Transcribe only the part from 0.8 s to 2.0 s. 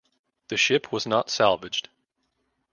was not salvaged.